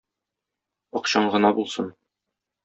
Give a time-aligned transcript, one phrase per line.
[1.01, 1.93] Акчаң гына булсын.